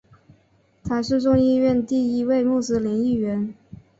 [0.83, 3.53] 他是众议院第一位穆斯林议员。